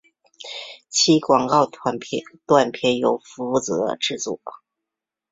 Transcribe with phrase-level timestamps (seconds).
[0.89, 1.67] 其广告
[2.47, 4.41] 短片由负责制作。